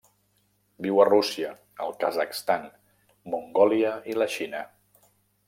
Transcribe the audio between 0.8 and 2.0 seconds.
Viu a Rússia, el